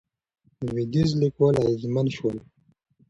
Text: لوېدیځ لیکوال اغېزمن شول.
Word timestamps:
لوېدیځ 0.65 1.09
لیکوال 1.21 1.55
اغېزمن 1.65 2.07
شول. 2.15 2.37